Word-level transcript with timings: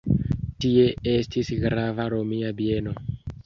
Tie 0.65 0.85
estis 1.11 1.53
grava 1.67 2.11
romia 2.17 2.53
bieno. 2.65 2.99